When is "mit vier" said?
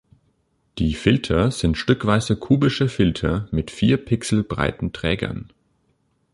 3.51-3.97